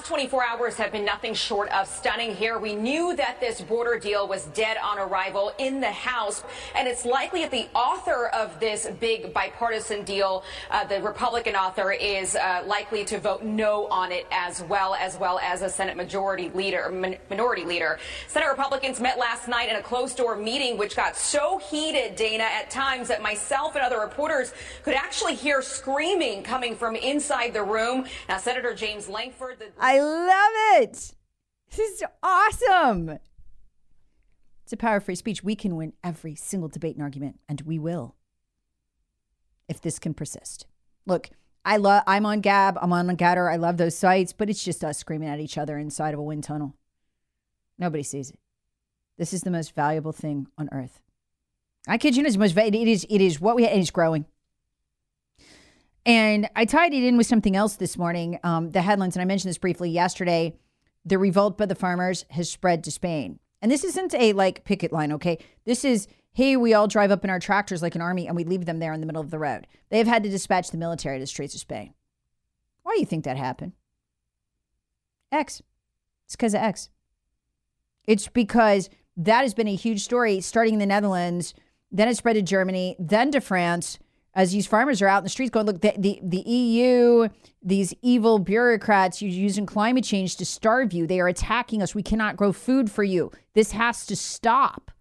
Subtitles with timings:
[0.00, 2.58] Past 24 hours have been nothing short of stunning here.
[2.58, 6.42] We knew that this border deal was dead on arrival in the House,
[6.74, 11.92] and it's likely that the author of this big bipartisan deal, uh, the Republican author,
[11.92, 15.98] is uh, likely to vote no on it as well, as well as a Senate
[15.98, 17.98] Majority Leader, min- Minority Leader.
[18.26, 22.70] Senate Republicans met last night in a closed-door meeting, which got so heated, Dana, at
[22.70, 28.06] times that myself and other reporters could actually hear screaming coming from inside the room.
[28.30, 29.58] Now, Senator James Lankford.
[29.58, 31.14] The- I love it.
[31.68, 33.18] This is awesome.
[34.62, 35.42] It's a power of free speech.
[35.42, 38.14] We can win every single debate and argument, and we will
[39.68, 40.66] if this can persist.
[41.06, 41.30] Look,
[41.64, 44.84] I love I'm on Gab, I'm on Gettr, I love those sites, but it's just
[44.84, 46.76] us screaming at each other inside of a wind tunnel.
[47.76, 48.38] Nobody sees it.
[49.18, 51.00] This is the most valuable thing on earth.
[51.88, 53.90] I kid you not, it's most va- it is it is what we and it's
[53.90, 54.24] growing.
[56.06, 58.38] And I tied it in with something else this morning.
[58.42, 60.54] Um, the headlines, and I mentioned this briefly yesterday.
[61.04, 63.38] The revolt by the farmers has spread to Spain.
[63.62, 65.38] And this isn't a like picket line, okay?
[65.64, 68.44] This is, hey, we all drive up in our tractors like an army and we
[68.44, 69.66] leave them there in the middle of the road.
[69.90, 71.94] They have had to dispatch the military to the streets of Spain.
[72.82, 73.72] Why do you think that happened?
[75.30, 75.62] X.
[76.26, 76.88] It's because of X.
[78.06, 81.54] It's because that has been a huge story starting in the Netherlands,
[81.92, 83.98] then it spread to Germany, then to France
[84.34, 87.28] as these farmers are out in the streets going, look, the, the, the EU,
[87.62, 91.06] these evil bureaucrats, you're using climate change to starve you.
[91.06, 91.94] They are attacking us.
[91.94, 93.32] We cannot grow food for you.
[93.54, 94.92] This has to stop.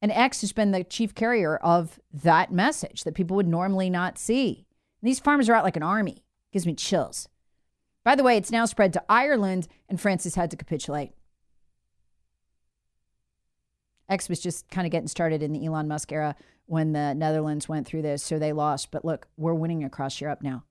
[0.00, 4.18] And X has been the chief carrier of that message that people would normally not
[4.18, 4.66] see.
[5.02, 6.22] And these farmers are out like an army.
[6.52, 7.28] Gives me chills.
[8.04, 11.12] By the way, it's now spread to Ireland, and France has had to capitulate.
[14.08, 16.34] X was just kind of getting started in the Elon Musk era
[16.70, 18.92] when the Netherlands went through this, so they lost.
[18.92, 20.62] But look, we're winning across Europe now.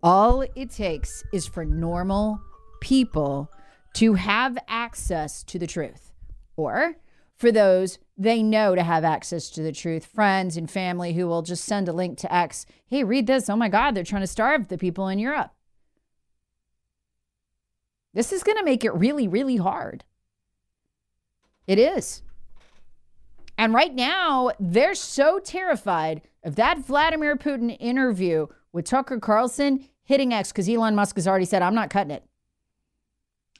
[0.00, 2.40] All it takes is for normal
[2.80, 3.50] people
[3.94, 6.12] to have access to the truth,
[6.56, 6.98] or
[7.34, 11.42] for those they know to have access to the truth, friends and family who will
[11.42, 12.64] just send a link to X.
[12.86, 13.50] Hey, read this.
[13.50, 15.50] Oh my God, they're trying to starve the people in Europe.
[18.14, 20.04] This is going to make it really, really hard.
[21.66, 22.22] It is.
[23.58, 30.32] And right now, they're so terrified of that Vladimir Putin interview with Tucker Carlson hitting
[30.32, 32.24] X because Elon Musk has already said, I'm not cutting it.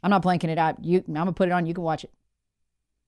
[0.02, 0.84] I'm not blanking it out.
[0.84, 1.66] You, I'm going to put it on.
[1.66, 2.10] You can watch it.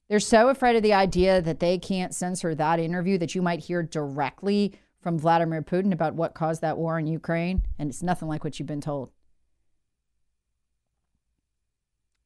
[0.09, 3.61] They're so afraid of the idea that they can't censor that interview that you might
[3.61, 7.63] hear directly from Vladimir Putin about what caused that war in Ukraine.
[7.79, 9.11] And it's nothing like what you've been told.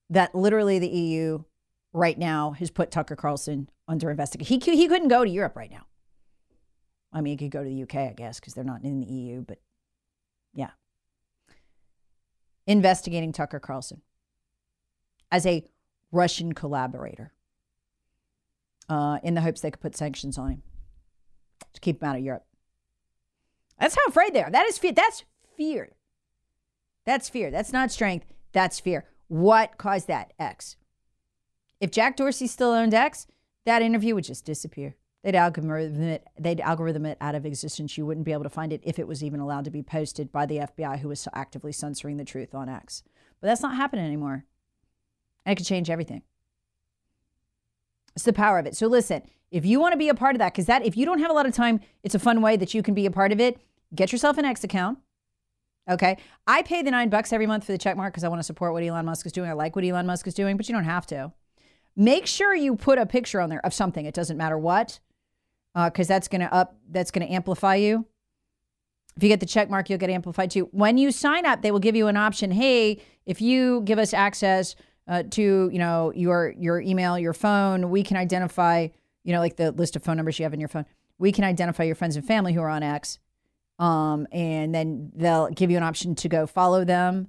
[0.09, 1.43] That literally the EU
[1.93, 4.61] right now has put Tucker Carlson under investigation.
[4.61, 5.87] He, he couldn't go to Europe right now.
[7.13, 9.07] I mean, he could go to the UK, I guess, because they're not in the
[9.07, 9.59] EU, but
[10.55, 10.71] yeah.
[12.67, 14.01] Investigating Tucker Carlson
[15.31, 15.65] as a
[16.11, 17.33] Russian collaborator
[18.89, 20.63] uh, in the hopes they could put sanctions on him
[21.75, 22.45] to keep him out of Europe.
[23.79, 24.51] That's how afraid they are.
[24.51, 24.93] That is fear.
[24.93, 25.25] That's
[25.57, 25.91] fear.
[27.05, 27.51] That's fear.
[27.51, 28.27] That's not strength.
[28.53, 29.07] That's fear.
[29.29, 30.33] What caused that?
[30.39, 30.77] X.
[31.83, 33.27] If Jack Dorsey still owned X,
[33.67, 34.95] that interview would just disappear.
[35.25, 37.99] They'd algorithm it, they'd algorithm it out of existence.
[37.99, 40.31] You wouldn't be able to find it if it was even allowed to be posted
[40.31, 43.03] by the FBI, who was actively censoring the truth on X.
[43.41, 44.45] But that's not happening anymore.
[45.45, 46.23] And it could change everything.
[48.15, 48.77] It's the power of it.
[48.77, 51.05] So listen, if you want to be a part of that, because that if you
[51.05, 53.11] don't have a lot of time, it's a fun way that you can be a
[53.11, 53.61] part of it.
[53.93, 54.99] Get yourself an X account.
[55.91, 56.17] Okay.
[56.47, 58.45] I pay the nine bucks every month for the check mark because I want to
[58.45, 59.51] support what Elon Musk is doing.
[59.51, 61.33] I like what Elon Musk is doing, but you don't have to.
[61.95, 64.07] Make sure you put a picture on there of something.
[64.07, 65.01] It doesn't matter what,
[65.75, 68.07] because uh, that's gonna up that's gonna amplify you.
[69.17, 70.69] If you get the check mark, you'll get amplified too.
[70.73, 72.51] When you sign up, they will give you an option.
[72.51, 74.75] Hey, if you give us access
[75.07, 78.89] uh, to you know your your email, your phone, we can identify
[79.25, 80.87] you know like the list of phone numbers you have in your phone.
[81.19, 83.19] We can identify your friends and family who are on X,
[83.79, 87.29] um, and then they'll give you an option to go follow them,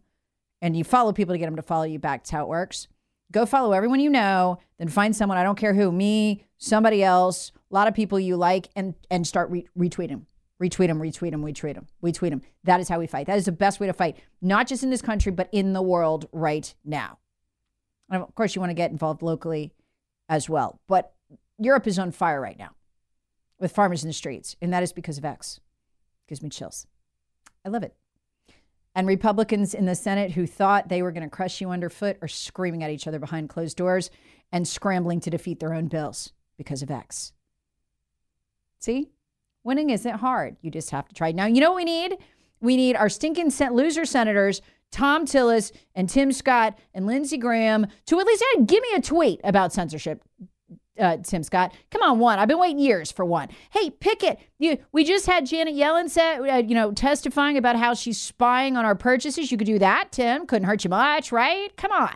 [0.62, 2.22] and you follow people to get them to follow you back.
[2.22, 2.88] That's how it works.
[3.34, 7.52] Go follow everyone you know, then find someone I don't care who, me, somebody else,
[7.70, 10.26] a lot of people you like, and and start re- retweeting
[10.64, 12.42] retweet them, retweet them, retweet them, retweet them.
[12.64, 13.28] That is how we fight.
[13.28, 15.82] That is the best way to fight, not just in this country, but in the
[15.82, 17.20] world right now.
[18.10, 19.74] And of course, you want to get involved locally
[20.30, 20.80] as well.
[20.88, 21.14] But
[21.58, 22.72] Europe is on fire right now
[23.60, 25.60] with farmers in the streets, and that is because of X.
[26.28, 26.88] Gives me chills.
[27.66, 27.96] I love it.
[28.96, 32.28] And Republicans in the Senate who thought they were going to crush you underfoot are
[32.28, 34.12] screaming at each other behind closed doors
[34.52, 37.34] and scrambling to defeat their own bills because of X.
[38.80, 39.10] See?
[39.64, 40.58] Winning isn't hard.
[40.62, 41.32] You just have to try.
[41.32, 42.18] Now, you know what we need?
[42.62, 44.62] We need our stinking loser senators,
[44.92, 49.42] Thom Tillis and Tim Scott and Lindsey Graham, to at least give me a tweet
[49.44, 50.24] about censorship.
[51.00, 52.38] Uh, Tim Scott, come on, one.
[52.38, 53.50] I've been waiting years for one.
[53.72, 54.38] Hey, pick it.
[54.60, 58.78] You, we just had Janet Yellen said, uh, you know, testifying about how she's spying
[58.78, 59.52] on our purchases.
[59.52, 60.46] You could do that, Tim.
[60.46, 61.76] Couldn't hurt you much, right?
[61.78, 62.14] Come on,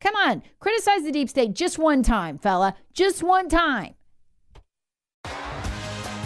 [0.00, 0.42] come on.
[0.60, 2.76] Criticize the deep state just one time, fella.
[2.92, 3.94] Just one time.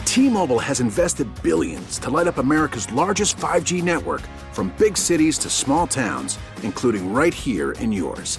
[0.05, 5.51] T-Mobile has invested billions to light up America's largest 5G network from big cities to
[5.51, 8.39] small towns, including right here in yours.